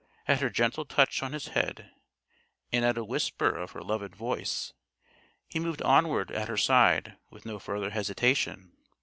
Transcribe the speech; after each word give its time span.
At 0.27 0.39
her 0.41 0.49
gentle 0.49 0.83
touch 0.83 1.21
on 1.21 1.31
his 1.31 1.49
head 1.49 1.91
and 2.71 2.83
at 2.83 2.97
a 2.97 3.03
whisper 3.03 3.55
of 3.55 3.73
her 3.73 3.83
loved 3.83 4.15
voice, 4.15 4.73
he 5.47 5.59
moved 5.59 5.83
onward 5.83 6.31
at 6.31 6.47
her 6.47 6.57
side 6.57 7.17
with 7.29 7.45
no 7.45 7.59
further 7.59 7.91
hesitation. 7.91 8.71